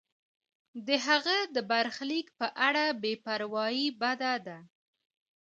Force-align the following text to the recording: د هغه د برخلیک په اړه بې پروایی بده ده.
د 0.87 0.89
هغه 1.07 1.37
د 1.55 1.57
برخلیک 1.71 2.27
په 2.39 2.47
اړه 2.67 2.85
بې 3.01 3.13
پروایی 3.25 3.87
بده 4.01 4.33
ده. 4.45 4.57